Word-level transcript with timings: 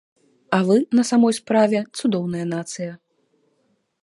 А 0.57 0.61
вы, 0.69 0.77
на 0.99 1.03
самой 1.11 1.33
справе, 1.39 1.79
цудоўная 2.01 2.45
нацыя. 2.57 2.91